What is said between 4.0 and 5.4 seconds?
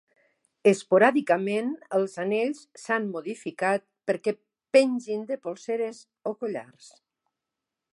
perquè pengin